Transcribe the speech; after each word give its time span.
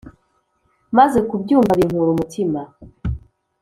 maze 0.97 1.17
kubyumva 1.29 1.71
binkura 1.79 2.09
umutima 2.11 2.61